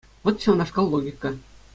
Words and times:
Вӑт 0.27 0.37
ҫавнашкал 0.45 0.85
логика. 0.93 1.29